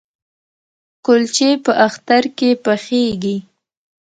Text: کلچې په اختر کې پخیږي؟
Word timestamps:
کلچې 1.05 1.49
په 1.63 1.71
اختر 1.85 2.23
کې 2.37 2.49
پخیږي؟ 2.63 3.37